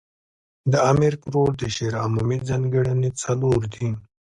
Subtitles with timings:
[0.71, 3.89] د امیر کروړ د شعر عمومي ځانګړني څلور دي.